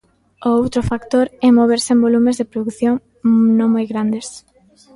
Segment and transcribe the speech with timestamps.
[0.47, 2.95] O outro factor é moverse en volumes de produción
[3.57, 4.27] non moi grandes.